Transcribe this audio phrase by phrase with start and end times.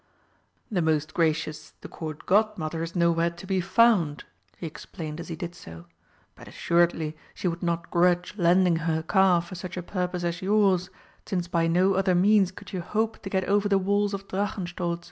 [0.71, 4.23] "The most gracious the Court Godmother is nowhere to be found,"
[4.57, 5.85] he explained as he did so,
[6.33, 10.89] "but assuredly she would not grudge lending her car for such a purpose as yours,
[11.27, 14.99] since by no other means could you hope to get over the walls of Drachenstolz.